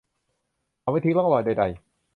[0.81, 1.75] เขาไม่ทิ้งร่องรอยใด ๆ